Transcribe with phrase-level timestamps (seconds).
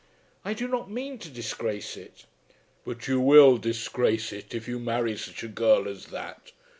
[0.43, 2.25] "I do not mean to disgrace it."
[2.83, 6.53] "But you will disgrace it if you marry such a girl as that.